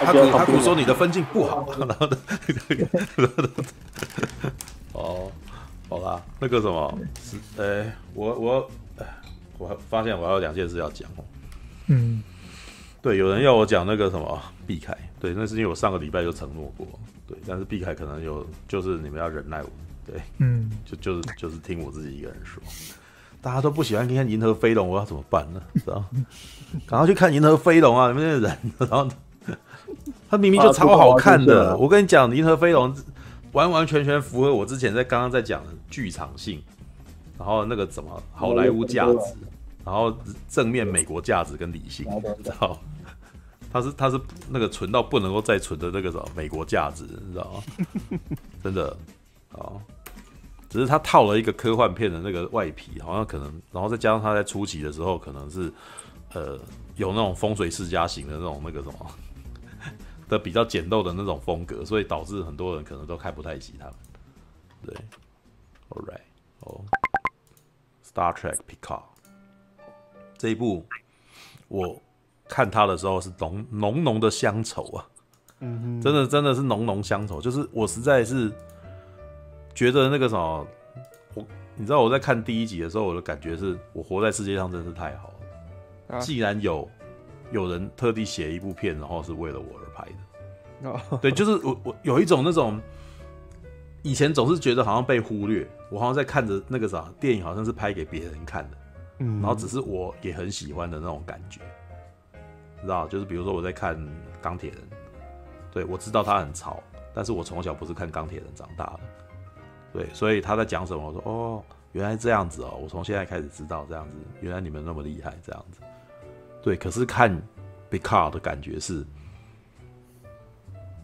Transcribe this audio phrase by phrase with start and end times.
[0.00, 2.16] 哈古哈古说你的分镜不好，然后呢，
[4.92, 5.30] 哦，
[5.88, 7.84] 好啦，那个什么，是，呃，
[8.14, 8.70] 我我，
[9.58, 11.24] 我发现我还有两件事要讲哦，
[11.88, 12.22] 嗯，
[13.02, 16.86] 对，有人要我讲那个什么避开，对，那是因为我上个礼拜就承诺过，
[17.26, 19.68] 对，但是避开可能有，就是你们要忍耐我，
[20.06, 22.62] 对，嗯，就就是就是听我自己一个人说。
[23.42, 25.62] 大家都不喜欢看《银河飞龙》，我要怎么办呢？
[25.76, 26.04] 知道？
[26.86, 28.08] 赶快去看《银河飞龙》啊！
[28.08, 29.08] 你们这些人，然后
[30.28, 31.76] 他明明就超好看的。
[31.76, 32.94] 我跟你讲，《银河飞龙》
[33.52, 36.62] 完完全全符合我之前在刚刚在讲的剧场性，
[37.38, 39.34] 然后那个什么好莱坞价值，
[39.84, 40.16] 然后
[40.48, 42.06] 正面美国价值跟理性，
[42.38, 42.78] 你知道？
[43.72, 48.18] 他是他是那个纯到不能够再纯的那个什么美国价值，你知道吗？
[48.62, 48.96] 真的
[49.52, 49.72] 啊。
[50.68, 55.72] 只是他套了一个科幻片的那个外皮，好像可能，然后再加上他在初期的时候，可能是，
[56.32, 56.56] 呃，
[56.94, 58.94] 有那种风水世家型的那种那个什么
[60.30, 63.94] 的比较简陋的那种风格，所以导致很多人可能都看不太起他们。
[64.86, 64.94] 对
[65.90, 66.20] ，All right，
[66.60, 66.80] 哦
[68.02, 69.02] ，Star Trek Picard
[70.38, 70.86] 这一部，
[71.68, 72.00] 我
[72.48, 75.06] 看他的时候是浓浓浓的乡愁啊，
[75.58, 78.50] 嗯哼，真的真的是浓浓乡愁，就是我实在是。
[79.72, 80.66] 觉得那个什么，
[81.32, 86.16] 我你知道我在看第一集的时候，我的感觉是我活在世界上真是太好了。
[86.16, 86.86] 啊、既然有
[87.50, 90.06] 有人特地写一部片，然后是为了我而拍
[90.82, 92.80] 的，哦、对，就是我我有一种那种
[94.02, 98.76] 以前总是觉得好像被忽略，我好像在看着那个啥电影，好像是拍给别人看的，
[99.18, 101.60] 嗯，然后只是我也很喜欢的那种感觉，
[102.80, 103.06] 知道？
[103.08, 103.98] 就是比如说我在看
[104.40, 104.78] 钢铁人，
[105.72, 109.00] 对，我知道他很潮，但是我从小不是看钢铁人长大的。
[109.92, 111.04] 对，所以他在讲什么？
[111.04, 111.62] 我说哦，
[111.92, 115.80] 原来这样子哦，我从现在开始知道这样子，原来你们那么厉害这样子。
[116.62, 117.40] 对，可是看
[117.90, 119.04] Picard 的感觉是，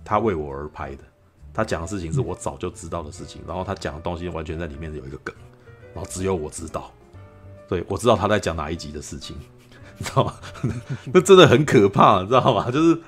[0.04, 1.02] 他为我而拍的，
[1.52, 5.34] 他讲的事情是我早就知道的事情，然后他讲的东西完全在里面有一个梗，
[5.94, 6.92] 然后只有我知道。
[7.68, 9.36] 对，我知道他在讲哪一集的事情，
[9.98, 10.34] 你知道吗？
[11.12, 12.70] 那真的很可怕，你知道吗？
[12.70, 13.00] 就是，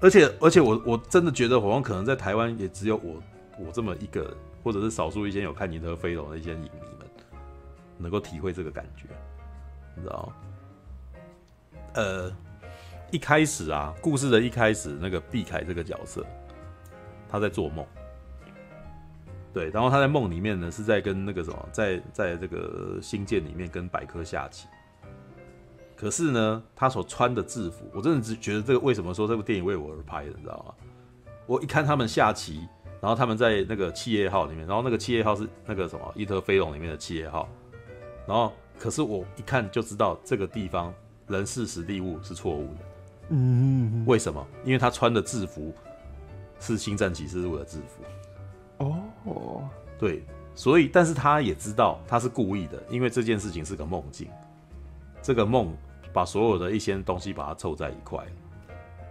[0.00, 3.22] 而且而且我我真的觉得，好像可能在台湾也只有我
[3.58, 4.36] 我这么一个。
[4.64, 6.68] 或者是少数一些有看《银河飞龙》的一些影迷
[6.98, 7.08] 们，
[7.98, 9.04] 能够体会这个感觉，
[9.94, 10.45] 你知道吗？
[11.96, 12.30] 呃，
[13.10, 16.24] 一开始啊，故事的一开始，那个碧凯这个角色，
[17.28, 17.84] 他在做梦，
[19.52, 24.68] 对，然后他在梦里面呢，是在跟那个什么，在在这个星舰里面跟百科下棋。
[25.96, 30.74] 可是呢，他所穿的制服，我真的只觉得这个为什么说这部电影为我而拍的，你知道吗？
[31.46, 32.68] 我一看他们下棋。
[32.98, 37.46] 然后他们在那个企业号里面，然后那个企业号是那个什么《伊特飞龙》里面的企业号，
[38.26, 40.92] 然后可是我一看就知道这个地方
[41.28, 42.80] 人事实地物是错误的，
[43.30, 44.46] 嗯，为什么？
[44.64, 45.74] 因为他穿的制服
[46.60, 48.84] 是《星战启示录》的制服，
[49.28, 50.22] 哦，对，
[50.54, 54.28] 所以但是他也知道他是故意的，因为这件事情是个梦境，
[55.20, 55.76] 这个梦
[56.12, 58.24] 把所有的一些东西把它凑在一块。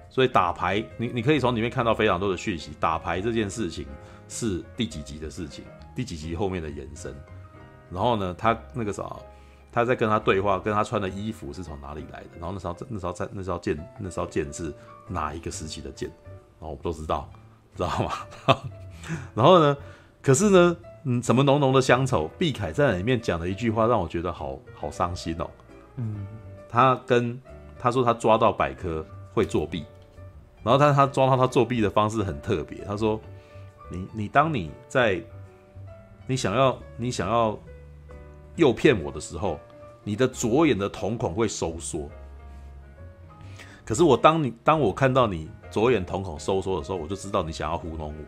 [0.07, 2.71] 所以打牌，你你可以从里面看到非常多的讯息。
[2.79, 3.85] 打牌这件事情
[4.29, 7.13] 是第几集的事情，第几集后面的延伸。
[7.91, 9.03] 然后呢，他那个啥，
[9.75, 12.29] 他在跟他对话，跟他穿的衣服是从哪里来的？
[12.39, 14.73] 然后那时候那时候在那时候剑那时候剑是
[15.09, 16.09] 哪一个时期的剑？
[16.59, 17.29] 然后我们都知道，
[17.75, 18.11] 知道吗？
[19.35, 19.75] 然后呢，
[20.21, 22.29] 可是呢，嗯，什么浓浓的乡愁？
[22.39, 25.49] 毕凯在里面讲了一句话让我觉得好好伤心哦。
[25.97, 26.25] 嗯，
[26.69, 27.37] 他跟
[27.77, 29.85] 他说他抓到百科会作弊。
[30.63, 32.83] 然后，但是他抓到他作弊的方式很特别。
[32.85, 33.19] 他说
[33.91, 35.21] ：“你你当你在
[36.25, 37.59] 你想要你想要
[38.55, 39.59] 诱骗我的时候，
[40.03, 42.09] 你的左眼的瞳孔会收缩。
[43.83, 48.25] 可是我当你当我看到你左眼瞳孔收缩的时候，我就知道你想要糊弄我，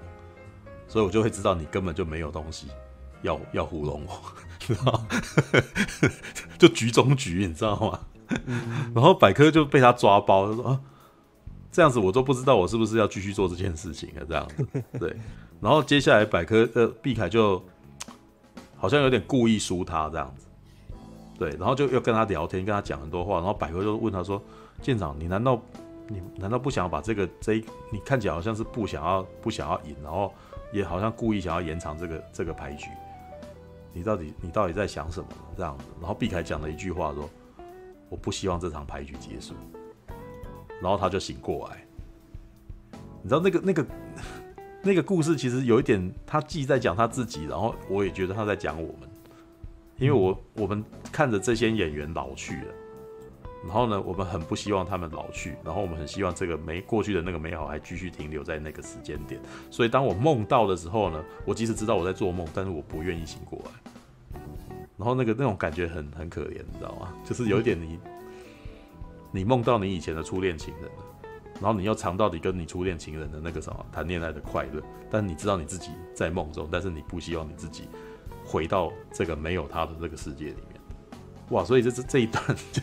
[0.88, 2.68] 所以我就会知道你根本就没有东西
[3.24, 4.22] 要要糊弄我，
[4.60, 5.04] 知道
[6.58, 8.00] 就局中局，你知道吗？
[8.94, 10.82] 然后百科就被他抓包，他说啊。”
[11.70, 14.26] 这样子我都不知道我是不是要继续做这件事情啊？
[14.28, 15.16] 这样子，对。
[15.62, 17.64] 然后接下来百科呃毕凯就
[18.78, 20.46] 好像有点故意输他这样子，
[21.38, 21.50] 对。
[21.52, 23.36] 然后就又跟他聊天，跟他讲很多话。
[23.36, 24.42] 然后百科就问他说
[24.82, 25.60] ：“舰长，你难道
[26.08, 30.34] 你难道不想要把这个这一你看起来好像是不想要不想要赢，然后
[30.72, 32.88] 也好像故意想要延长这个这个牌局？
[33.94, 35.28] 你到底你到底在想什么？
[35.58, 37.30] 这样子。”然后毕凯讲了一句话说
[38.10, 39.54] ：“我不希望这场牌局结束。”
[40.80, 41.84] 然后他就醒过来，
[43.24, 43.84] 你知道那个那个
[44.82, 49.10] 那个故事其实有一点，他既在讲他自己，然后我也觉得他在讲我们，
[49.98, 52.74] 因为我我们看着这些演员老去了，
[53.66, 59.42] 然后呢，我们很不希望他们老去，然后我们很希望这个美过去的那个美好还继续停留在那个时间点。
[59.70, 63.92] 所以当我梦到的时候呢，我即使知道我在做梦，但是我不愿意醒过来。
[64.98, 67.14] 然后那个那种感觉很很可怜，你知道吗？
[67.26, 68.00] 就是有一点你
[69.32, 70.90] 你梦到你以前的初恋情人，
[71.60, 77.84] 然后你又尝到你跟你初恋情人的那个什么谈恋爱的快乐，但你知道你自己在梦中，但是你不希望你自己
[78.46, 80.80] 回到这个没有他的这个世界里面。
[81.50, 82.82] 哇，所以这这这一段就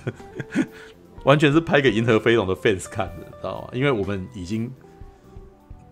[1.24, 3.68] 完全是拍给银河飞龙的 fans 看的，知道吗？
[3.72, 4.72] 因为我们已经，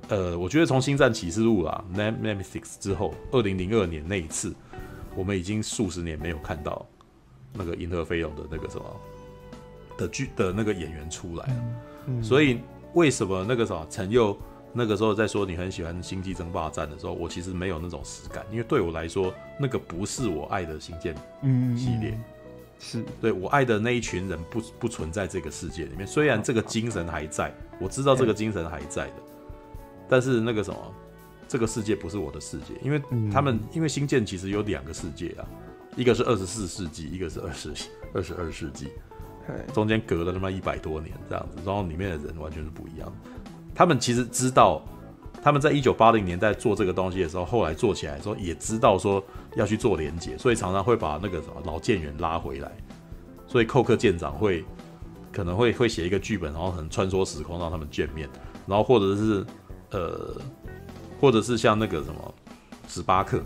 [0.09, 4.55] 呃，我觉得从《星战启示录》啊，Nemesis 之后，二零零二年那一次，
[5.15, 6.87] 我们已经数十年没有看到
[7.53, 8.85] 那个银河飞龙的那个什么
[9.97, 11.65] 的剧的那个演员出来了。
[12.07, 12.59] 嗯，所以
[12.95, 14.37] 为什么那个什么陈佑
[14.73, 21.15] 那个时候在说你很喜欢《星际争霸战》的时候，我其实没有那种实感，因为对我来说，那个不是我爱的星舰
[21.77, 22.11] 系列。
[22.11, 22.25] 嗯
[22.79, 23.05] 是。
[23.21, 29.15] 对我爱的那一群人不不存在这个世界里面，虽然这个精神还在，我知道这个精神还在的，
[30.09, 30.95] 但是那个什么，
[31.47, 33.01] 这个世界不是我的世界，因为
[33.31, 35.47] 他们因为星舰其实有两个世界啊，
[35.97, 37.73] 一个是二十四世纪，一个是二十
[38.13, 38.89] 二十二世纪，
[39.73, 43.13] 中间隔了他妈一百多年这样子，然后里面的人完全是不一样，
[43.75, 44.83] 他们其实知道。
[45.45, 49.21] 他们在一九八零年代做这个东西的时候，后来做起来的时候也知道说
[49.57, 52.71] 要去做连接，所以常常会把那个什么老舰员拉回来。
[53.49, 54.65] 所以寇克舰长会
[55.33, 58.29] 可能会会写一个剧本，然后很穿梭时空让他们见面，
[58.69, 59.45] 然后或者是
[59.91, 60.37] 呃，
[61.21, 62.35] 或者是像那个什么
[62.87, 63.39] 史巴克，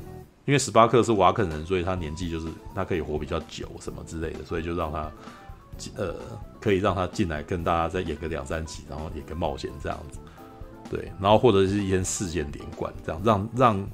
[0.45, 5.11] 因为史巴克是瓦肯人，所以他年纪就是他可以活比较久什么之类的，所以就让他
[5.97, 6.15] 呃
[6.61, 10.19] 可以让他进来跟大家再演个两三集，然后演个冒险这样子。
[10.89, 13.89] 对，然后或者是一些事件连贯，这样让让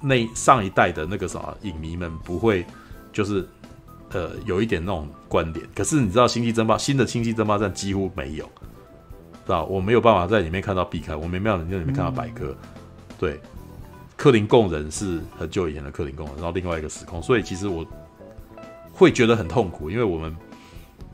[0.00, 2.64] 那上一代的那个什么影迷们不会
[3.12, 3.46] 就是
[4.10, 5.66] 呃有一点那种观点。
[5.74, 8.46] 可是你知道《星际争霸》新的《星际争霸战》几乎没有，
[9.44, 12.46] 知道我没有办法在里面看到避开，我没办法在里面看到百科。
[12.46, 12.68] 嗯、
[13.18, 13.40] 对，
[14.16, 17.86] 克林贡人是很久以前的克林贡人，然后另外一个时空，所以其实我
[18.90, 20.34] 会觉得很痛苦，因为我们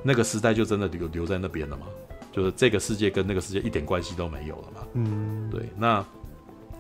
[0.03, 1.87] 那个时代就真的留留在那边了嘛。
[2.33, 4.81] 就是这个世界跟那个世界一点关系都没有了嘛。
[4.95, 6.03] 嗯，对，那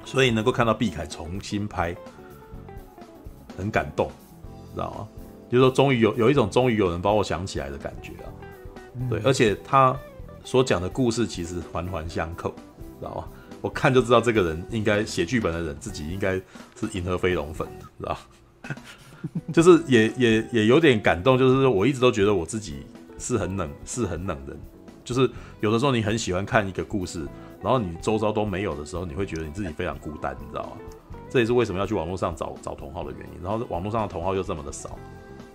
[0.04, 1.94] 所以能够看到毕凯重新拍，
[3.56, 4.10] 很感动，
[4.72, 5.08] 知道吗？
[5.50, 8.32] 就是说，终于有有一种终于有人把我想起来的感觉啊。
[9.10, 9.94] 对，而且他
[10.42, 12.48] 所讲的故事其实环环相扣，
[12.98, 13.28] 知道吗？
[13.60, 18.74] 我看就知道这个人应该写剧本的人自己应该是银河飞龙粉，知道吗？
[19.52, 22.86] 就是也也也有点感动，就是我一直都觉得我自己
[23.22, 24.56] 是很冷，是很冷的。
[25.04, 25.28] 就是
[25.60, 27.26] 有的时候你很喜欢看一个故事，
[27.62, 30.72] 然后你周遭都没有的时候，你会觉得你自己非常孤单，你知道吗？
[31.30, 33.42] 这也是为什么要去网络上找找同好的原因。
[33.42, 34.98] 然后网络上的同好又这么的少，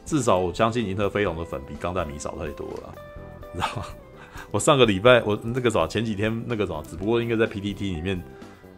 [0.05, 2.95] 至少我相信银河飞龙的粉比钢弹迷少太多了，
[3.53, 3.85] 你知道吗？
[4.51, 8.21] 我上个礼拜我那个什么前几天那个什么，只不过应该在 PTT 里面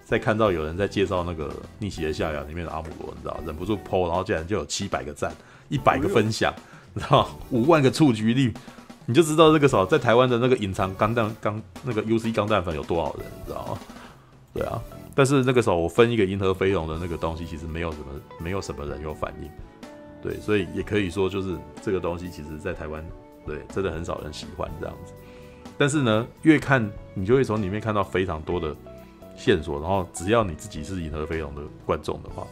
[0.06, 5.34] 再看到有人在介绍那个逆袭的夏亚里面的阿姆罗，你知道，忍不住 po，然后竟然就有七百个赞，
[5.68, 6.54] 一百个分享，
[6.94, 8.54] 你知道，五万个触及率。
[9.10, 13.80] 你就知道这个时候在台湾的那个隐藏钢弹钢那个 UC 钢弹粉有多少人，你知道吗？
[14.54, 14.80] 对啊，
[15.16, 18.06] 但是那个时候我分一个银河飞龙的那个东西，其实没有什么
[18.40, 19.50] 没有什么人有反应，
[20.22, 23.04] 对，所以也可以说就是这个东西，其实在台湾
[23.48, 25.12] 对真的很少人喜欢这样子。
[25.76, 28.76] 但是呢，越看你就会从里面看到非常多的
[29.36, 32.46] 线索，然后只要你自己是银河飞龙的观众的话，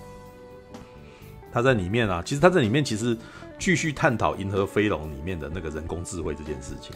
[1.53, 3.15] 他在里面啊，其实他在里面其实。
[3.59, 6.95] 继续探讨《银河飞龙》里面的那个人工智慧这件事情。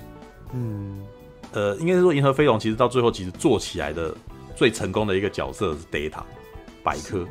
[0.53, 1.05] 嗯，
[1.53, 4.15] 呃，应该是说《银河飞龙》其实到最后其实做起来的
[4.55, 6.21] 最成功的一个角色是 Data
[6.83, 7.25] 百科。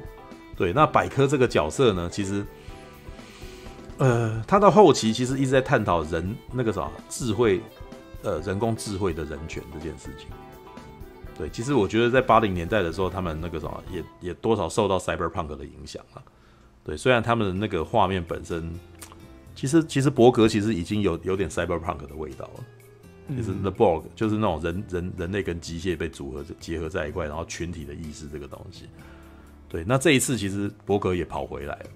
[0.57, 2.45] 对，那百科这个角色呢，其实，
[3.99, 7.61] 呃，他到后期其实一直在探讨人那个啥智慧，
[8.23, 10.27] 呃，人工智慧的人权这件事情。
[11.39, 16.23] 对，其实我觉得在八零年代的时候，他们那个什么也也多少受到 Cyberpunk 的影响了。
[16.83, 18.71] 对，虽然他们的那个画面本身。
[19.55, 22.65] 其实，其实伯格其实已经有有点 cyberpunk 的味道了。
[23.37, 28.89] 就是 The Borg，就是那种人人人类跟机械被组合结合在一块，然后群体的意识这个东西。
[29.69, 31.87] 对，那这一次其实伯格也跑回来了。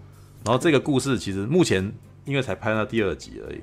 [0.44, 1.92] 然后这个故事其实目前
[2.25, 3.61] 因为才拍到第二集而已。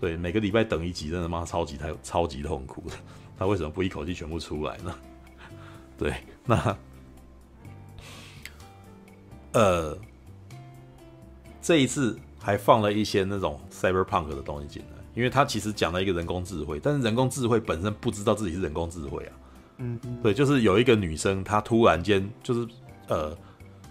[0.00, 2.96] 对，每个礼拜等一集，真的妈超级太超级痛苦的。
[3.38, 4.98] 他为什么不一口气全部出来呢？
[5.98, 6.14] 对，
[6.46, 6.78] 那
[9.52, 9.98] 呃，
[11.60, 12.18] 这一次。
[12.42, 19.32] 还放了一些那种 cyberpunk 的东西进来，因为他其实讲了一个人工智慧，但是人工智慧本身不知道自己是人工智慧啊。
[19.78, 22.66] 嗯，对，就是有一个女生，她突然间就是
[23.08, 23.36] 呃，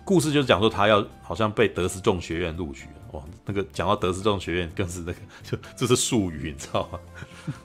[0.03, 6.99] 故事就是讲说她要好像被德斯众学院录取哇，那个讲到德斯众学院更是那个 就就是术语，你知道吗？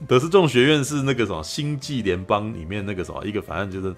[0.07, 3.95] 德斯众学院是那个什么星际联邦里面那个什么一个反正就是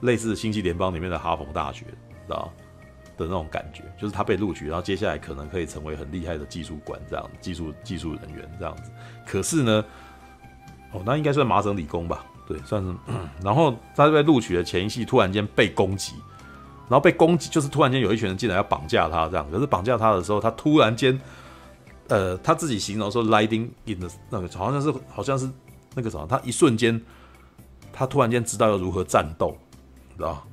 [0.00, 2.52] 类似星际联邦里面的哈佛大学，知道
[3.20, 8.90] 的那种感觉，就是他被录取，然后接下来可能可以成为很厉害的技术官这样，技术技术人员这样子。
[9.26, 9.84] 可是呢，
[10.92, 12.24] 哦，那应该算麻省理工吧？
[12.48, 12.92] 对，算是。
[13.44, 16.14] 然后他被录取的前一夕，突然间被攻击。
[16.88, 19.48] 然后被攻击，就是突然间有一群人进来要绑架他，这样。
[19.48, 21.16] 可是绑架他的时候，他突然间，
[22.08, 25.48] 呃，他自己形容说 “lighting in the 那个好像是好像是
[25.94, 27.00] 那个什么，他一瞬间，
[27.92, 29.56] 他突然间知道要如何战斗，
[30.16, 30.44] 知道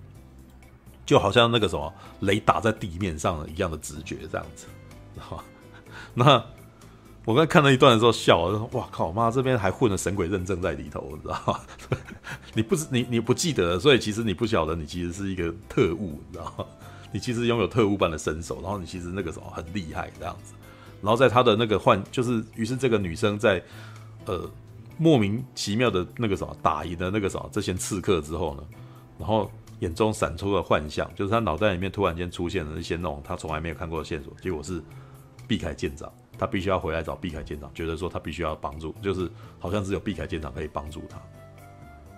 [1.08, 4.68] 就好像那个什么雷打在地面上一样的直觉，这样子，
[5.16, 5.44] 知 道
[6.14, 6.46] 那。
[7.26, 11.60] 我刚才看了一段的时候笑，我说：“哇靠妈，这边还混了神鬼认证在里头，你知道吗？
[12.56, 16.66] 你不你你不记得，所以其实你不晓得，你其实是一个特务，你知道吗？
[17.12, 20.54] 你其实拥有特务般的身手，然后你其实那个时候很厉害这样子。
[21.02, 23.62] 然后在他的那个幻，就是于是这个女生在
[24.24, 24.50] 呃
[24.98, 28.64] 莫名其妙的那个什么打赢了那个什么这些刺客之后呢，
[29.20, 34.82] 然后眼中闪出了幻象，就是他脑袋里面突然间出现了一些那种他从来没有看过的线索，结果是
[35.48, 41.20] 碧凯舰长。”他必须要回来找碧凯舰长，觉得说他必须要帮助，就是好像只有碧凯舰长可以帮助他。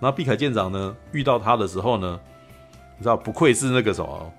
[0.01, 2.19] 那碧凯舰长呢，遇到他的时候呢，
[2.97, 4.33] 你知道不愧是那个什么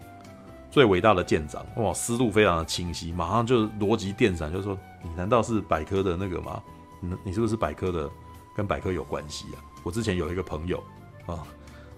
[0.70, 6.62] 最伟大的舰长哇，思路非常的清晰，马上就逻辑电闪，就说你难道是百科的那个吗？
[7.00, 8.10] 你你是不是百科的？
[8.54, 9.64] 跟百科有关系啊？
[9.82, 10.82] 我之前有一个朋友
[11.24, 11.46] 啊，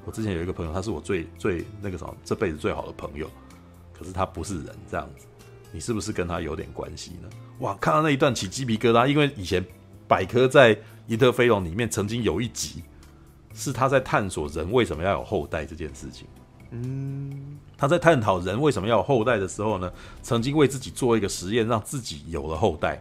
[0.04, 3.30] 我之前有一个朋友，他是我最最那个什么这辈子最好的朋友，
[3.92, 5.26] 可是他不是人这样子，
[5.70, 7.28] 你是不是跟他有点关系呢？
[7.60, 9.64] 哇，看到那一段起鸡皮疙瘩，因为以前
[10.08, 10.74] 百科在
[11.06, 12.82] 《伊特飞龙》里面曾经有一集，
[13.54, 16.26] 是他在探索人为什么要有后代这件事情。
[16.70, 19.92] 嗯，他在探讨人为什么要有后代的时候呢，
[20.22, 23.00] 曾经为自己做一个实验，让自己有了后代。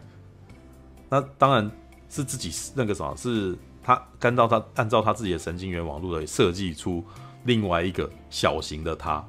[1.10, 1.72] 那当然
[2.10, 7.04] 是自己那个什么，是他按照他按照他自己的神经元网络来设计出
[7.46, 9.24] 另外一个小型的他。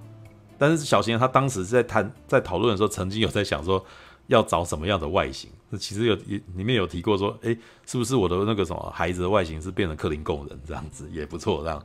[0.59, 3.85] 但是小型的他当时在谈在讨论的时候，曾经有在想说。
[4.29, 5.51] 要找什么样的外形？
[5.69, 6.15] 那其实有
[6.55, 11.85] 里面有提过说，诶，是不是我的那个什么孩子的外形是变成克林贡人这样子也不错，这样。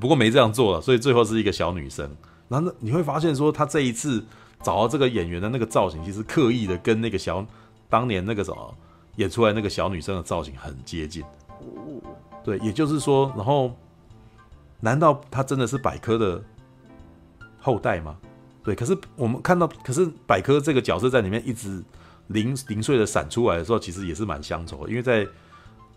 [0.00, 2.10] 不过没这样做了，所以最后是一个小女生。
[2.48, 4.22] 然后你会发现说，他这一次
[4.62, 7.46] 找到这个演员的那个造型，其实刻意的跟那个小
[7.88, 8.74] 当年那个什么
[9.16, 11.22] 演出来那个小女生的造型很接近。
[12.42, 13.76] 对，也就是说，然后
[14.80, 16.42] 难道他真的是百科的
[17.58, 18.16] 后代吗？
[18.62, 21.82] 对，可是我们看到，可是百科这个角色在里面一直
[22.28, 25.24] 零零碎的闪出来的时候，其实也是蛮乡愁的，因为在《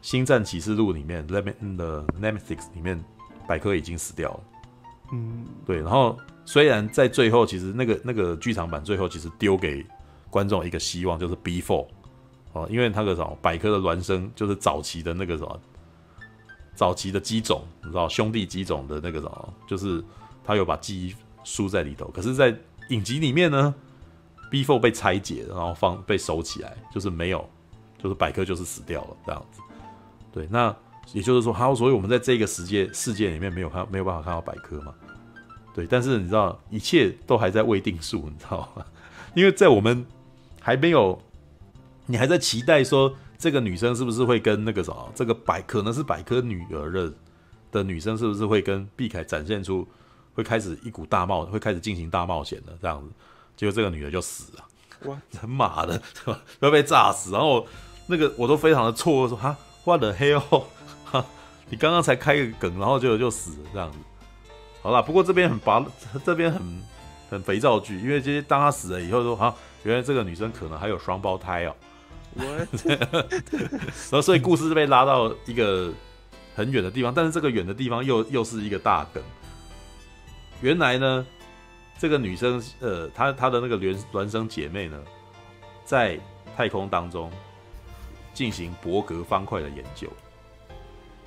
[0.02, 3.04] 星战启示录》里面，《The Nemesis》里面，
[3.48, 4.40] 百科已经死掉了。
[5.12, 5.78] 嗯，对。
[5.78, 9.86] 然后虽然在最后，其实那个那个剧场版最后其实丢给
[10.30, 11.86] 观众一个希望，就是 B4
[12.54, 15.60] 哦，因为那个什么百科的孪生就是早期的那个什么
[16.74, 20.04] 早期的机种，你知道兄弟机种的那个什么，就是
[20.44, 21.16] 他有把记忆。
[21.46, 22.58] 输在里头，可是，在
[22.88, 23.76] 影集里面呢
[24.50, 27.50] ，B Four 被拆解，然后放被收起来，就是没有，
[28.02, 29.60] 就是百科就是死掉了这样子。
[30.32, 30.74] 对，那
[31.12, 34.96] 也就是说，好，所以我们在这个世界世界里面没有看没有办法看到百科嘛？
[35.76, 38.86] 对，但是你知道，一切都还在未定数，你知道吗？
[39.36, 40.06] 因为在我们
[40.62, 41.22] 还没有，
[42.06, 47.14] 你还在期待说这个女生是不是会跟那个什么，这个百可能是百科女儿的
[47.72, 49.88] 的女生是不是会跟毕凯展现出？
[50.36, 53.14] 会开始一股大冒，会开始进行大冒险的这样子，
[53.56, 54.66] 结果这个女的就死了，
[55.04, 56.02] 哇，人马的，
[56.60, 57.64] 要被炸死，然后
[58.08, 60.64] 那个我都非常的错愕，说哈，what the hell，
[61.06, 61.24] 哈，
[61.70, 64.00] 你刚刚才开个梗，然后就就死了这样子，
[64.82, 65.86] 好啦，不过这边很拔，
[66.26, 66.82] 这边很
[67.30, 71.76] 很肥皂剧，因为这些当他死了以后说哈，原来这个女生可能还有双胞胎哦。
[74.10, 75.92] 然后所以故事是被拉到一个
[76.56, 79.22] 很远的地方，但是这个远的地方又又是一个大梗。
[80.62, 81.26] 原来呢，
[82.00, 85.00] 这个女生，呃，她她的那个孪孪生姐妹呢，
[85.84, 86.20] 在
[86.56, 87.32] 太空当中
[88.34, 90.08] 进行伯格方块的研究。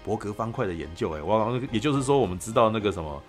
[0.05, 3.23] 伯格方块的研究，哎，哇，也就是说，我们知道那个什么，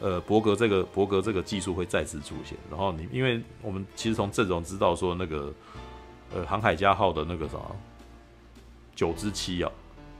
[0.00, 2.56] 呃，伯格这个伯格这个技术会再次出现。
[2.70, 5.52] 然后你，因为我们其实从阵容知道说，那个
[6.32, 7.76] 呃，航海家号的那个什么
[8.94, 9.70] 九之七啊，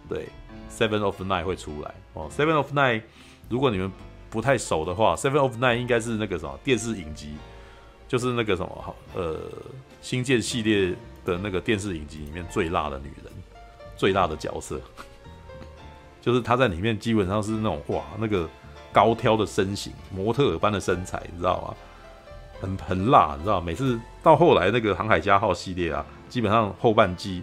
[0.08, 0.28] 对
[0.70, 2.28] ，Seven of Nine 会出来哦。
[2.30, 3.02] Seven of Nine，
[3.49, 3.90] 如果你们
[4.30, 7.34] 不太熟的话，Seven of Nine 应该是那个什么电视影集，
[8.06, 9.40] 就是那个什么呃
[10.02, 10.94] 星舰系列
[11.25, 13.32] 的那个电视影集里面最辣的女人，
[13.96, 14.80] 最辣的角色，
[16.20, 18.49] 就是她在里面基本上是那种哇那个
[18.92, 21.75] 高挑的身形，模特般的身材，你知道吗？
[22.61, 23.61] 很很辣，你知道？
[23.61, 27.42] 每次到后来那个航海家号系列啊，基本上后半季、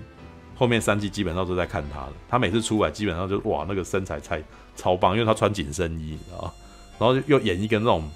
[0.55, 2.13] 后面三季基本上都在看他的。
[2.29, 4.43] 他每次出来，基本上就哇，那个身材才
[4.75, 6.53] 超棒，因为他穿紧身衣，你知道？
[6.99, 8.09] 然后又演一个那种，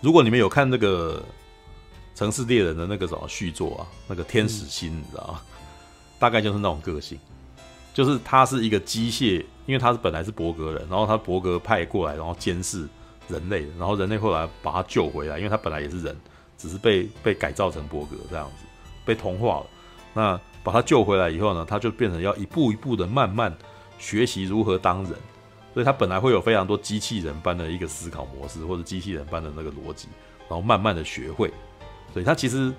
[0.00, 1.22] 如果你们有看那个
[2.18, 5.40] 《城市猎人》的那个什么续作啊，那个天使心，你知道？
[6.18, 7.18] 大概就是那种个性，
[7.94, 12.88] 就是他是一个机械，因为他是本来是伯格人，然后他伯格派过来，然后监视
[13.28, 16.16] 人类，然后人类后来把他救回来，因为他本来也是人，
[16.56, 18.66] 只是被被改造成伯格这样子，
[19.04, 19.66] 被同化了。
[20.14, 23.56] 那把他救回来以后呢，他就变成要一步一步的慢慢
[23.98, 25.12] 学习如何当人，
[25.72, 30.08] 所以他本来会有非常多机器人般的一个思考模式，或者机器人般的那个逻辑，
[30.48, 31.52] 然后慢慢的学会，
[32.12, 32.72] 所以他其实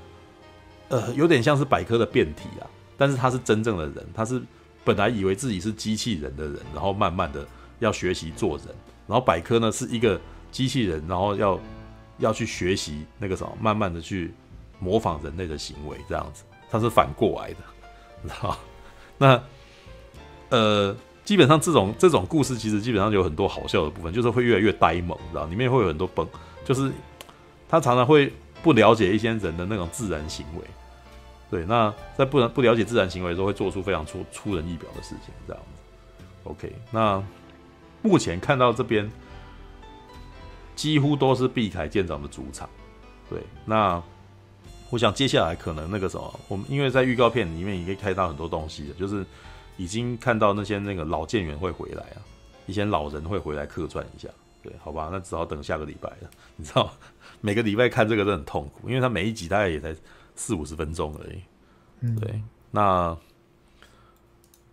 [0.89, 2.67] 呃有点像是百科的变体啊。
[2.97, 4.41] 但是他是真正的人，他是
[4.83, 7.47] 本来以为自己是机器人的人，然后慢慢的
[7.79, 8.67] 要学习做人，
[9.07, 10.19] 然后百科呢是一个
[10.51, 11.59] 机器人，然后要
[12.17, 14.33] 要去学习那个什么，慢慢的去
[14.79, 17.57] 模仿人类的行为，这样子，它是反过来的，
[18.23, 18.57] 你知道？
[19.17, 19.43] 那
[20.49, 25.45] 呃，基本上这种这种故事其实基本上有很多好笑的部分，就是会越来越呆萌，知道？
[25.45, 26.27] 里面会有很多崩，
[26.65, 26.91] 就是
[27.67, 28.31] 他常常会
[28.63, 30.63] 不了解一些人的那种自然行为。
[31.51, 36.23] 对，那在不能不了解自然行为的时候，会做出非常出出人意表的事情，这样子。
[36.43, 37.23] OK，那
[38.01, 39.09] 目前看到这边
[40.79, 42.69] 几乎都是毕凯舰长的主场。
[43.29, 44.01] 对，那
[44.89, 49.25] 我想接下来可能那个什么，我们因为在预告片里面已经看到很多东西了，就是
[49.75, 52.23] 已经看到那些那个老舰员会回来啊，
[52.65, 54.29] 一些老人会回来客串一下。
[54.63, 56.29] 对，好吧，那只好等下个礼拜了。
[56.55, 56.89] 你知道，
[57.41, 59.93] 每个礼拜看这个都很痛苦，因为他每一集大概也才。
[60.41, 62.41] 四五十分钟而已，对。
[62.71, 63.17] 那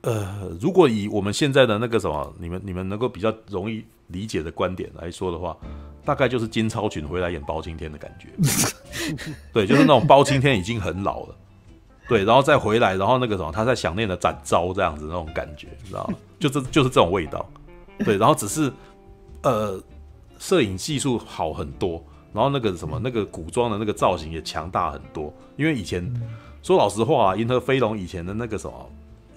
[0.03, 5.57] 呃，如果以我们现在的那个什么，你们你们能够比较容易理解的观点来说的话，
[6.07, 8.29] 大概就是金超群回来演包青天的感觉。
[9.53, 11.37] 对，就是那种包青天已经很老了，
[12.09, 16.17] 对，然后再回来，然后那个什么，他在想念的展昭这样子那种感觉，你知道吗？
[16.39, 17.45] 就这就是这种味道。
[17.99, 18.73] 对，然后只是
[19.43, 19.83] 呃，
[20.39, 22.03] 摄影技术好很多。
[22.33, 25.33] 然后那个什么，那个古装的那个造型也强大很多。
[25.57, 26.05] 因为以前
[26.63, 28.91] 说老实话啊，《银河飞龙》以前的那个什么，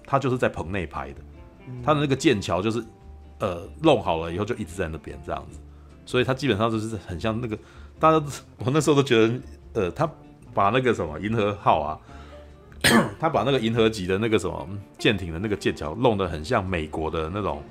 [0.06, 1.22] 他就是在棚内拍的，
[1.82, 2.84] 他的那个剑桥就是
[3.40, 5.60] 呃弄好了以后就一直在那边这样子，
[6.10, 7.56] 所以他基本上就是很像那个
[8.00, 8.16] 大家，
[8.66, 9.40] 我那时候都觉得，
[9.74, 10.12] 呃，他
[10.56, 12.00] 把那个什么银河号啊，
[13.22, 14.68] 他把那个银河级的那个什么
[14.98, 17.62] 舰艇的那个舰桥弄得很像美国的那种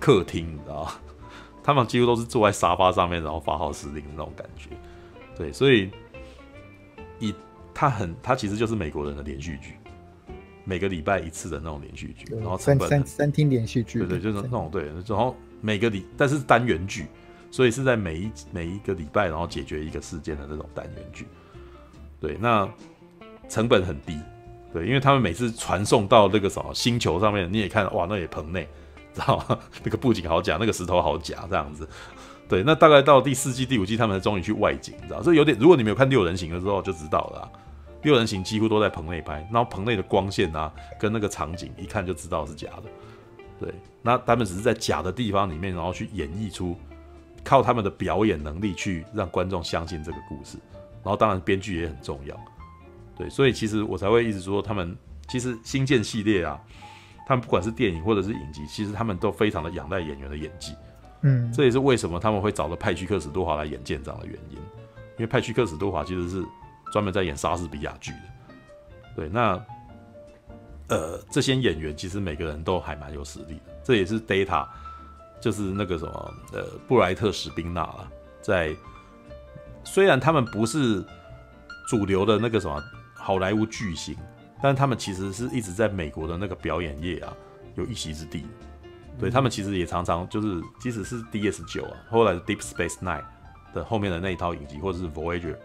[0.00, 0.92] 客厅，你知道吗？
[1.62, 4.70] 他们几乎都是坐在沙发上面，然后发号施令的那种感觉，
[5.38, 5.88] 对，所以
[7.20, 7.32] 以
[7.72, 9.74] 他很，他其实就是美国人的连续剧，
[10.64, 17.06] 每个礼拜一次的那种连续剧，然后三三三厅连续剧，对对，就是那种对，然后每个礼，但是单元剧，
[17.50, 21.26] 所以是在每一每一个礼拜，然后解决一个事件的那种单元剧，
[22.20, 22.68] 对，那
[23.48, 24.18] 成本很低，
[24.72, 28.68] 对，因为他们每次传送到那个什么星球上面，你也看，哇，那也棚内。
[29.12, 29.58] 知道吗？
[29.82, 31.86] 那个布景好假，那个石头好假，这样子。
[32.48, 35.20] 对，那大概到第四季、第五季，他们才终于去外景，知道？
[35.20, 37.50] 这有点，如果你没有看六人行的时候，就知道了。
[38.02, 42.84] 六人行几乎都在棚内拍，然后棚内的光线啊，跟那个场景，一看就知道是假的。
[43.58, 46.76] 对，那他们只是在假的地方里面，然后去演绎出，
[47.44, 50.58] 靠他们的表演能力去让观众相信这个故事。
[51.02, 52.38] 然后当然编剧也很重要。
[53.16, 54.96] 对，所以其实我才会一直说，他们
[55.28, 56.60] 其实星舰系列啊。
[57.26, 60.74] 他们不管是电影或者是影集，其实他们都非常的仰赖演员的演技。
[61.20, 64.56] 嗯，这也是为什么他们会找了派屈克史多华来演舰长的原因。
[64.56, 66.44] 因为派屈克史多华其实是
[66.92, 68.18] 专门在演莎士比亚剧的。
[69.14, 69.64] 对，那
[70.88, 73.80] 呃，这些演员其实每个人都还蛮有实力的。
[73.84, 74.66] 这也是 Data，
[75.40, 78.08] 就是那个什么呃，布莱特史宾纳了。
[78.40, 78.74] 在
[79.84, 81.04] 虽然他们不是
[81.88, 82.82] 主流的那个什么
[83.14, 84.16] 好莱坞巨星。
[84.62, 87.34] 但他们其实是一直在美国的那个表演业啊，
[87.76, 88.44] 有一席之地。
[89.18, 93.24] 对，他们其实也常常就是，即使是 DS 九啊，后来的 Deep Space Nine
[93.72, 95.56] 的后面的那一套影集，或者是 Voyager，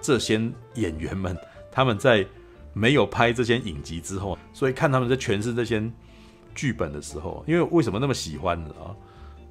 [0.00, 0.34] 这些
[0.74, 1.36] 演员们，
[1.72, 2.24] 他们在
[2.72, 5.80] 没有拍这些影集之后，所以看他们在诠释这些
[6.56, 8.74] 剧本的时候，因为为什么那么喜欢呢？
[8.82, 8.90] 啊？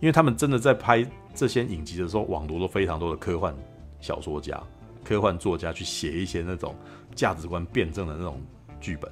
[0.01, 3.55] 因为他们真的在拍这些影集的时候，网罗了非常多的科幻
[4.01, 4.61] 小说家。
[5.03, 6.73] 科幻作家去写一些那种
[7.13, 8.41] 价值观辩证的那种
[8.81, 9.07] 剧本，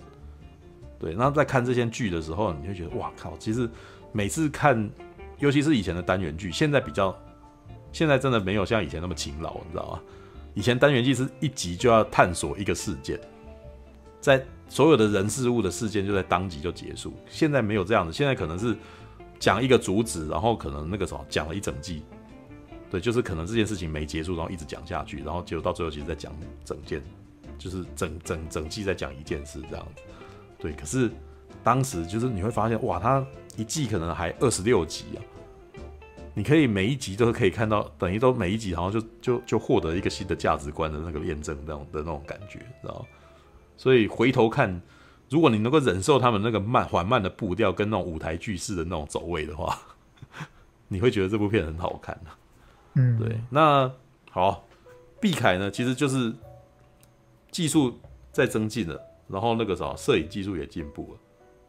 [0.98, 3.38] 对，那在看这些剧的时候，你会觉得哇靠！
[3.38, 3.70] 其实
[4.12, 4.90] 每次看，
[5.38, 7.16] 尤其是以前的单元剧，现在比较，
[7.92, 10.02] 现在真的没有像以前那么勤劳，你知道吗？
[10.56, 13.20] 以前单元剧是一集就要探索一个事件，
[14.24, 18.74] 在所有的人事物的事件就在当集就结束，现在没有这样子，现在可能是
[19.38, 22.04] 讲一个主旨，然后可能那个什么讲了一整季。
[22.90, 26.32] 对，就是可能这件事情没结束，然后一直讲下去，然后结果到最后其实在讲
[26.64, 27.02] 整件，
[27.58, 30.02] 就是整整整季在讲一件事这样子。
[30.58, 31.12] 对，可是
[31.62, 33.26] 当时就是你会发现，哇，他
[33.58, 35.20] 一季可能还二十六集啊，
[36.34, 43.06] 你可以每一集都可以看到，等于都每一集然后就就就获得一个新的价值观的那个验证，那种的那种感觉，知道？
[43.84, 44.82] 所以回头看，
[45.30, 49.78] 如果你能够忍受他们那个慢缓慢的步调跟那种舞台剧式的那种走位的话，
[50.88, 52.32] 你会觉得这部片很好看的。
[52.94, 53.38] 嗯，对。
[53.50, 53.92] 那
[54.32, 54.66] 好，
[55.20, 56.34] 毕凯呢，其实就是
[57.52, 58.00] 技术
[58.32, 61.20] 在增进了，然后那个什么，摄影技术也进步了。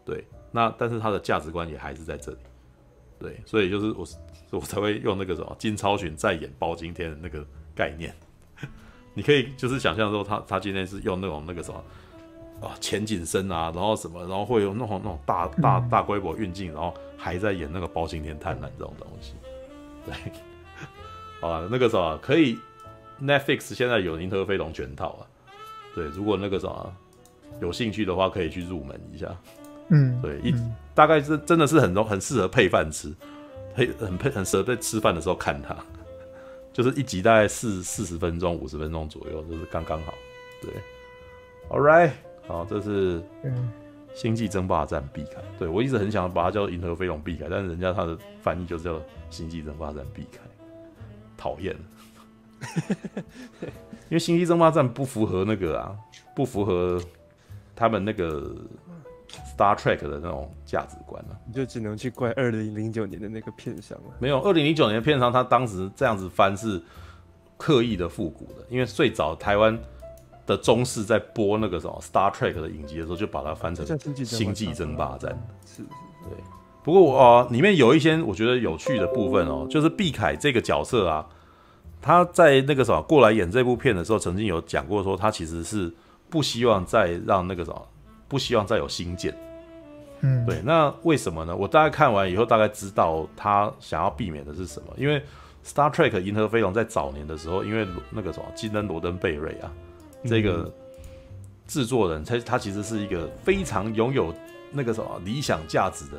[0.04, 2.38] 对，那但是他的价值观也还是在这里。
[3.18, 4.06] 对，所以就是我，
[4.52, 8.14] 我才会用那个什么金超群在演包青天的那个概念。
[9.14, 11.82] 你可以就是想象说他他今天是用那种那个什么
[12.60, 19.34] 啊前景深啊，然后什么，然后会有那种那种大大大规模运镜，然后还在演那个包青天探案这种东西。
[20.04, 20.14] 对，
[21.40, 22.58] 好了，那个什么可以
[23.22, 25.26] ，Netflix 现在有《银河飞龙》全套啊。
[25.94, 26.92] 对，如果那个什么
[27.60, 29.28] 有兴趣的话，可以去入门一下。
[29.88, 30.54] 嗯，对，一
[30.94, 33.14] 大概是真的是很容很适合配饭吃，
[33.76, 35.76] 配很配很适合在吃饭的时候看它。
[36.74, 40.12] 就是一集大概四四十分钟、五十分钟左右，就是刚刚好。
[40.60, 40.72] 对
[41.70, 42.10] ，All right，
[42.48, 43.20] 好，这是
[44.12, 45.40] 《星际争霸战》毕凯。
[45.56, 48.94] 对，我一直很想把它叫《银河飞龙》毕凯，但是人家他的翻译就是叫
[49.30, 50.40] 《星际争霸战》毕凯，
[51.36, 51.76] 讨厌。
[54.10, 55.96] 因为《星际争霸战》不符合那个啊，
[56.34, 57.00] 不符合
[57.76, 58.52] 他们那个。
[59.56, 64.14] Star Trek 的那种价值观呢、啊，你就只能去怪二零零九年的那个片商了。
[64.18, 66.82] 没有，二零零九年的片商他当时这样子翻是
[67.56, 69.78] 刻意的复古的，因为最早台湾
[70.46, 73.84] 的中视在播那个什么 Star Trek 的影集的时候，就把它翻成
[74.24, 75.32] 《星际争霸战》。
[75.76, 75.82] 是，
[76.24, 76.36] 对。
[76.82, 81.26] 不过我、呃、里面有一些我觉得有趣的部分哦，就是毕凯这个角色啊，
[82.02, 85.90] 他在那个什么过来演这部片的时候，曾经有讲过说，他其实是
[86.28, 87.88] 不希望再让那个什么。
[88.26, 89.34] 不希望再有新建，
[90.20, 91.54] 嗯，对，那为什么呢？
[91.54, 94.88] 我大概看完以后，大概知道他想要避免的是什么。
[94.96, 95.22] 因为
[95.64, 99.70] Star Trek 银河飞龙在早年的时候，因为那个什么金恩罗登贝瑞啊，
[100.24, 100.72] 这个
[101.66, 104.34] 制作人，他他其实是一个非常拥有
[104.72, 106.18] 那个什么理想价值的。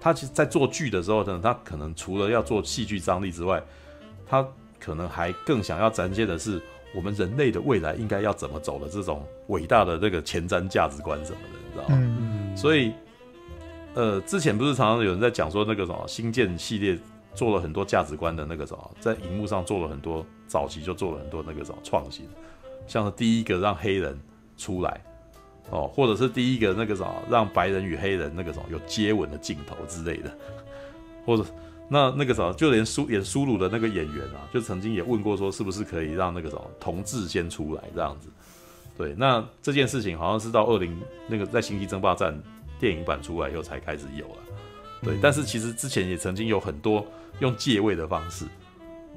[0.00, 3.62] 他其实，在做剧的时候呢，他可能除了要做戏剧张力之外，
[4.26, 4.46] 他
[4.78, 6.62] 可能还更想要展现的是。
[6.94, 11.96] 我们人类的未来应该要怎么走的这种伟大的这个前瞻价值观什么的，你知道吗？
[11.98, 12.92] 嗯、所以，
[13.94, 16.98] 呃，之前不是常常有人在讲说那个什么星舰系列
[17.34, 22.28] 做了很多价值观的那个什么，在荧幕上做了很多早期就做了很多那个什么创新，
[22.86, 24.18] 像是第一个让黑人
[24.56, 25.00] 出来
[25.70, 30.30] 哦，或者是第一个那个什么让白人与黑人那个什么有接吻的镜头之类的，
[31.24, 31.44] 或者。
[31.92, 38.30] 那那个什么，就连苏演苏鲁的那个演员啊，就曾经也问过说，是不是可以让那个什么同志先出来这样子？
[38.96, 42.34] 对，那这件事情好像是到二零那个在《星际争霸战》
[42.80, 44.36] 电影版出来以后才开始有了。
[45.02, 47.06] 对，但是其实之前也曾经有很多
[47.40, 48.46] 用借位的方式，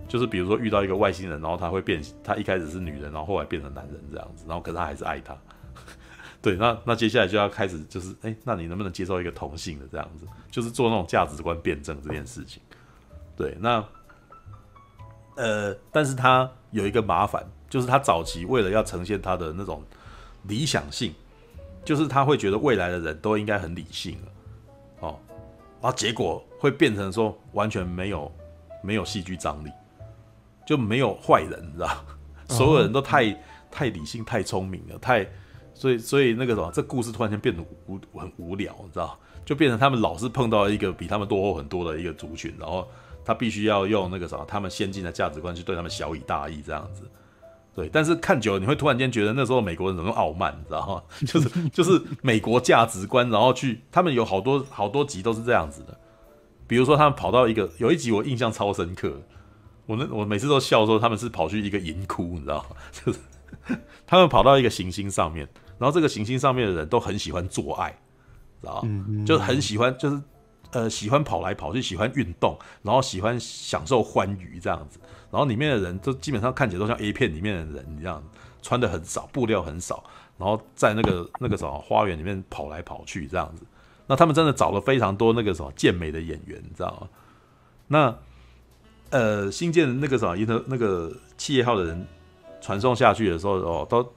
[0.09, 5.33] 就是比如说遇到一个外星人，然后他会变，他一开始是女人，然后后来变成男人这样子，然后可是他还是爱他。
[6.45, 10.27] 对，那那接下来就要开始就是，哎、欸，那你能不能接受一个同性的这样子？
[10.51, 12.61] 就是做那种价值观辩证这件事情。
[13.35, 13.83] 对，那
[15.37, 19.83] 呃，但是他有一个麻烦，就是他早期为了要呈现他的那种
[20.43, 21.15] 理想性，
[21.83, 24.31] 就是他会觉得未来的人都应该很理性了，
[24.99, 25.19] 哦，
[25.81, 28.31] 然后结果会变成说完全没有
[28.83, 29.71] 没有戏剧张力，
[30.63, 32.05] 就没有坏人，你知道？
[32.49, 33.35] 所有人都太
[33.71, 35.27] 太理性、太聪明了，太。
[35.75, 39.19] 所以，所以那个什么，这故事突然间变得无很无聊，你知道？
[39.45, 42.87] 就变成他们老是碰到一个比他们落后很多的一个族群，然后
[43.23, 47.03] 他必须要用那个什么，他们先进的价值观去对他们小以大义这样子。
[47.75, 51.03] 对，但是看久了，你会突然间觉得那时候美国人怎么那么傲慢，你知道吗？
[51.27, 55.95] 就是就是美国价值观，然后去他们有好多好多集都是这样子的。
[56.67, 59.21] 比如说，他们跑到一个有一集我印象超深刻，
[59.85, 62.77] 我那我每次都笑说他们是跑去一个银窟，你知道吗？
[62.91, 63.19] 就是
[64.07, 65.47] 他们跑到一个行星上面。
[65.77, 67.91] 然后这个行星上面的人都很喜欢做爱，
[68.61, 69.25] 知道吗？
[69.25, 70.21] 就很喜欢，就是
[70.71, 74.99] 呃喜欢跑来跑去，喜欢运动，然后喜欢享受欢愉这样子。
[75.31, 78.23] 然后里面的人都基本上看起来都像 A 片里面的人一样，
[78.61, 80.03] 穿的很少，布料很少，
[80.37, 83.65] 然后在那个那个什么花园里面跑来跑去这样子。
[84.07, 87.09] 那他们真的找了非常多那个什么健美的演员，你知道吗？
[87.87, 88.17] 那
[89.09, 92.07] 呃新建的那个什么银河那个企业号的人
[92.61, 94.13] 传送下去的时候哦都。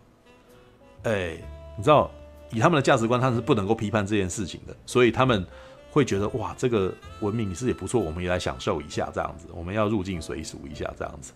[1.04, 1.36] 哎，
[1.76, 2.10] 你知道，
[2.50, 5.46] 以他们的价值观，他们是不能够批判这件事情的，所以他们
[5.90, 11.32] 会觉得哇，这个文明是也不错，我们也来享受一下这样子，我们要入境随俗一下这样子。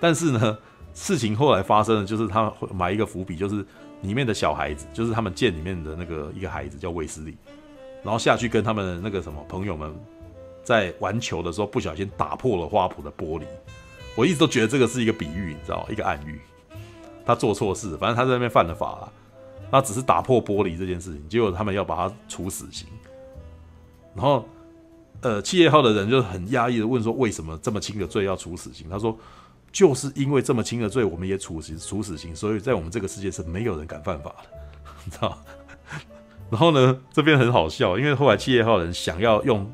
[0.00, 0.58] 但是呢，
[0.92, 3.64] 事情后来发生的就是他们埋一个伏笔，就是
[4.02, 7.36] 里面的小孩子，就是他们舰里面的那个一个孩子叫卫斯理，
[8.02, 9.94] 然后下去跟他们那个什么朋友们
[10.62, 13.44] 在玩球的时候，不小心打破了花圃的玻璃。
[14.16, 16.40] 我一直都觉得这个是一个比喻，你知道，一个暗喻。
[17.24, 19.12] 他做错事，反正他在那边犯了法了，
[19.70, 22.86] 他只是打破玻璃这件事情，结果他们要把他处死刑。
[24.14, 24.46] 然后，
[25.22, 29.16] 呃，企业号的人就很压抑的问说：“为什么这么轻的罪要处死刑？”他说
[29.72, 34.48] ：“就是因为这么轻的罪，我们也处死处死刑，所以在我们这个世界是没有人敢犯法的，
[35.04, 35.36] 你知道？”
[36.50, 39.68] 然后呢，这边很好笑，因为后来企业号人想要用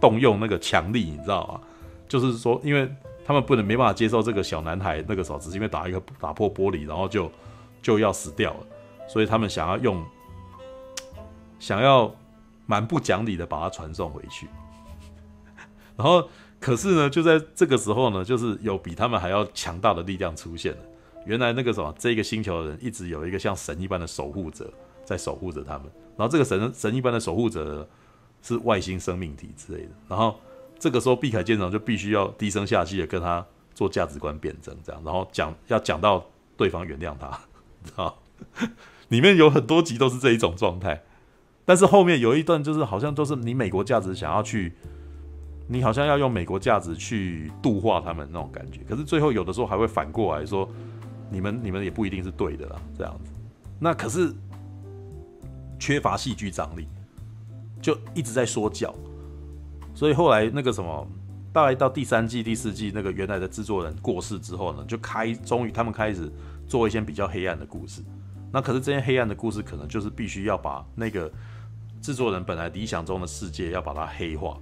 [0.00, 1.60] 动用那个强力，你知道吗？
[2.06, 2.88] 就是说，因为
[3.24, 7.30] 他们不能没办法接受这个小男孩那个时候只是因为打一个打破玻璃，然后就
[7.80, 8.66] 就要死掉了，
[9.08, 10.04] 所以他们想要用
[11.58, 12.14] 想要。
[12.64, 14.46] 蛮不讲理的把他传送回去，
[15.96, 16.26] 然后
[16.60, 20.78] 可是呢，就在这个时候呢，就是有比他们还要强大的力量出现了。
[21.26, 24.72] 原来那个什么，这个星球的人一直有一个像神一般的守护者
[25.04, 25.82] 在守护着他们。
[26.16, 27.86] 然后这个神神一般的守护者
[28.40, 29.90] 是外星生命体之类的。
[30.08, 30.38] 然后
[30.82, 37.28] 这个时候，毕凯舰长就必须要低声下气的跟他做价值观辩证，这样，然后讲要讲到对方原谅他，
[37.86, 38.18] 知道？
[39.06, 41.04] 里面有很多集都是这一种状态。
[41.64, 44.72] 但是后面有一段，就是好像都是你美国价值想要去，
[45.68, 48.80] 你好像要用美国价值去度化他们那种感觉。
[48.88, 50.68] 可是最后有的时候还会反过来说，
[51.30, 53.30] 你们你们也不一定是对的啦，这样子。
[53.78, 54.34] 那可是
[55.78, 56.88] 缺乏戏剧张力，
[57.80, 58.92] 就一直在说教。
[59.94, 61.06] 所以后来那个什么，
[61.52, 66.30] 大概到第三季、第四季，那个原来的制作人过世之后呢，就开终于他们开始
[66.66, 68.02] 做一些比较黑暗的故事。
[68.52, 71.30] 那可是这些黑暗的故事，可能就是必须要把那个。
[72.02, 74.58] 制作人本来理想中的世界要把它黑化，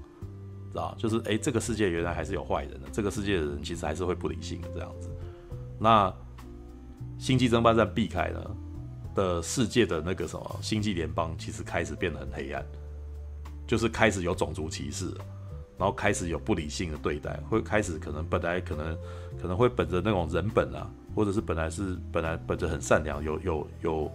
[0.71, 0.95] 知道？
[0.99, 5.09] 就是哎、这个世界原来还是有坏人的，这个世界的人其实还是会不理性的这样子。
[5.79, 6.11] 那
[7.19, 8.57] 《星际争霸战》避开了
[9.14, 12.62] 的世界的那个什么星际联邦，其实开始变得很黑暗，
[13.70, 15.06] 就是开始有种族歧视，
[15.78, 18.98] 然后开始有不理性的对待，会开始可能本来可能
[19.40, 24.12] 可能会本着那种人本啊，或者是本来是本来本着很善良，有有有。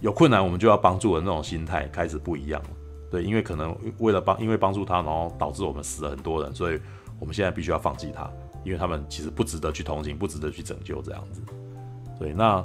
[0.00, 2.68] 有困难我们就要帮助的那种心态开始不一样了，
[3.10, 6.80] 对，因为可能为了帮，因为帮助他，然后导致我们死了很多人，所以
[7.18, 8.30] 我们现在必须要放弃他，
[8.64, 11.42] 因为他们其实不值得去同情，不值得去拯救这样子。
[12.16, 12.64] 对，那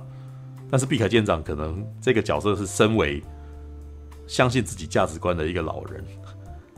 [0.69, 3.19] 但是毕凯舰长可能这个角色是身为
[4.28, 6.04] 相信自己价值观的一个老人，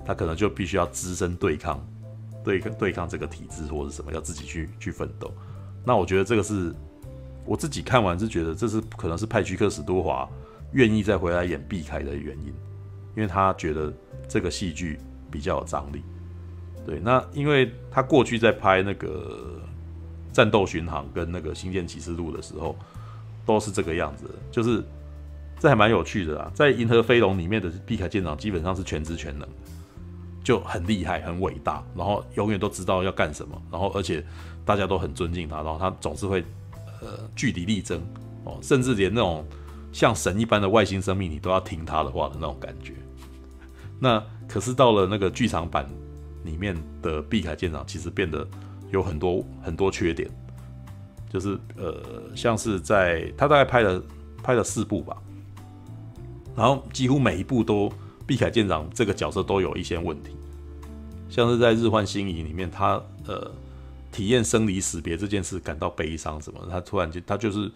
[0.05, 1.79] 他可能就必须要只身对抗，
[2.43, 5.33] 对抗对抗这个体制或者什么，要自己去去奋斗。
[5.83, 6.73] 那我觉得这个是
[7.45, 10.27] 我自己看完是觉得这是可能是派屈克史多华。
[10.71, 12.47] 愿意再回来演毕凯的原因，
[13.15, 13.93] 因为他觉得
[14.27, 14.99] 这个戏剧
[15.31, 16.03] 比较有张力。
[16.85, 19.61] 对，那因为他过去在拍那个
[20.35, 22.75] 《战斗巡航》跟那个《星舰启示录》的时候，
[23.45, 24.83] 都是这个样子，就是
[25.59, 26.51] 这还蛮有趣的啊。
[26.53, 29.47] 在《银河飞龙》里面的毕凯舰长基本上是全知全能，
[30.43, 34.25] 就很厉害、很伟大，然后永远都知道要干什么，然后而且
[34.63, 36.43] 大家都很尊敬他，然后他总是会
[37.01, 38.01] 呃据理力争
[38.43, 39.45] 哦，甚至连那种。
[39.93, 42.95] 像神一般的外星生命，你都要听他的话的那种感觉。
[43.97, 45.87] 那可是到了那个剧场版
[46.43, 48.45] 里面的毕凯舰长，其实变得
[48.91, 50.29] 有很多很多缺点，
[51.29, 52.03] 就是呃，
[52.35, 54.03] 像是在他大概拍了
[54.43, 55.15] 拍了四部吧，
[56.55, 57.91] 然后几乎每一部都
[58.25, 60.35] 毕凯舰长这个角色都有一些问题，
[61.29, 63.51] 像是在《日换星移》里面，他呃
[64.11, 67.71] 体验生离死别这件事感到悲伤什么，他突然间他就是。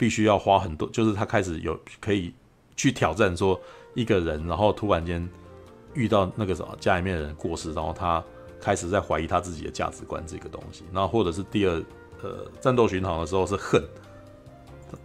[0.00, 2.32] 必须要花很多，就是他开始有可以
[2.74, 3.60] 去挑战说
[3.92, 5.28] 一个人，然后突然间
[5.92, 8.24] 遇到那个什么家里面的人过世，然后他
[8.58, 11.74] 开始在怀疑他自己的价值观这个东西，然后或者是第二
[12.22, 13.84] 呃战斗巡航的时候是恨，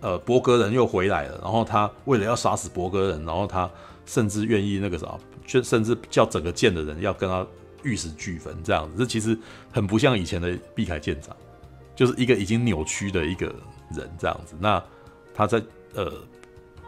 [0.02, 3.70] 呃博格人又回来了，然后他为了要杀死博格人，然后他
[4.06, 7.46] 甚至愿意那个啥，就甚至叫整个舰的人要跟他
[7.84, 9.38] 玉石俱焚这样子，这其实
[9.72, 11.36] 很不像以前的碧凯舰长，
[11.96, 13.54] 就是一个已经扭曲的一个。
[13.92, 14.84] 人这样子，那
[15.32, 15.62] 他在
[15.94, 16.12] 呃，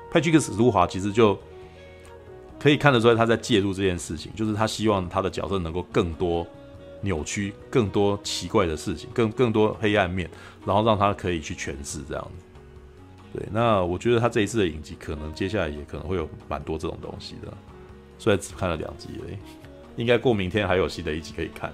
[0.10, 1.38] 派屈克史都华其实就
[2.60, 6.46] 可以看得出来他在介入这件事情，就是他希望他的角色能够更多
[7.02, 10.28] 扭曲、更多奇怪的事情、更更多黑暗面，
[10.66, 12.46] 然后让他可以去诠释这样子。
[13.33, 17.53] 对，那我觉得他这一次的影集可能接下来也可能会有蛮多这种东西的，
[18.19, 19.37] 虽然只看了两集而已，
[19.97, 21.73] 应该过明天还有新的一集可以看。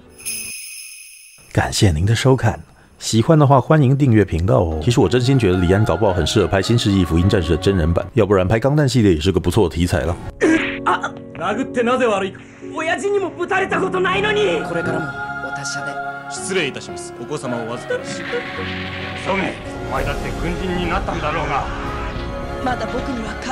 [1.51, 2.59] 感谢您的收看。
[2.97, 4.79] 喜欢的话，欢迎订阅频道哦。
[4.83, 10.15] 其实我真心觉得李安搞不好很适合拍《新世纪福音战士》的真人版，要不然拍钢弹系列也是个不错的题材了。
[12.99, 15.05] 亲父にもぶたれたことないのにこれからも
[15.47, 15.93] お达者で
[16.29, 18.21] 失礼いたしますお子様をお预からし
[19.25, 19.53] ソメ
[19.88, 21.66] お前だって軍人になったんだろうが。
[22.64, 23.34] まだ僕には